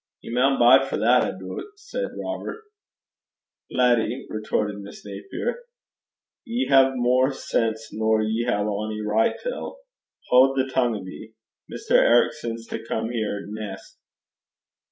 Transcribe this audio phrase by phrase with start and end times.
[0.23, 2.63] 'Ye maun bide for that, I doobt,' said Robert.
[3.69, 5.57] 'Laddie,' retorted Miss Napier,
[6.43, 9.77] 'ye hae mair sense nor ye hae ony richt till.
[10.31, 11.35] Haud the tongue o' ye.
[11.71, 11.97] Mr.
[11.97, 13.99] Ericson 's to come here neist.'